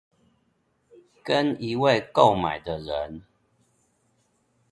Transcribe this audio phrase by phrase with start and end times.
[1.23, 3.21] 跟一位購買的人